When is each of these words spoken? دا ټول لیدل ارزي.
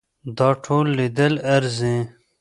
دا 0.37 0.49
ټول 0.63 0.85
لیدل 0.97 1.33
ارزي. 1.55 1.95